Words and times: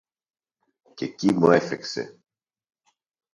Κι 0.93 1.03
εκεί 1.03 1.33
μου 1.33 1.49
έφεξε! 1.51 2.19